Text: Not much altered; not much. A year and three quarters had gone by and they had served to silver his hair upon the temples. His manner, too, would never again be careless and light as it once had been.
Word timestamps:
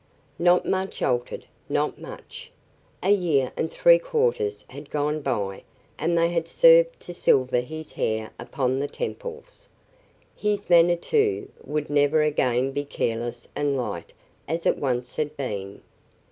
Not 0.39 0.65
much 0.65 1.03
altered; 1.03 1.45
not 1.69 2.01
much. 2.01 2.49
A 3.03 3.11
year 3.11 3.51
and 3.55 3.69
three 3.71 3.99
quarters 3.99 4.65
had 4.69 4.89
gone 4.89 5.21
by 5.21 5.61
and 5.99 6.17
they 6.17 6.31
had 6.31 6.47
served 6.47 6.99
to 7.01 7.13
silver 7.13 7.59
his 7.59 7.93
hair 7.93 8.31
upon 8.39 8.79
the 8.79 8.87
temples. 8.87 9.69
His 10.35 10.71
manner, 10.71 10.95
too, 10.95 11.51
would 11.63 11.91
never 11.91 12.23
again 12.23 12.71
be 12.71 12.83
careless 12.83 13.47
and 13.55 13.77
light 13.77 14.11
as 14.47 14.65
it 14.65 14.79
once 14.79 15.17
had 15.17 15.37
been. 15.37 15.83